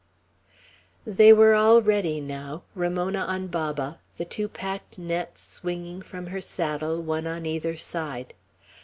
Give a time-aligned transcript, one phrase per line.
[1.05, 6.41] They were all ready now, Ramona on Baba, the two packed nets swinging from her
[6.41, 8.33] saddle, one on either side.